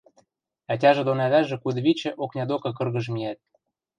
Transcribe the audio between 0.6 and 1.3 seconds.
Ӓтяжӹ дон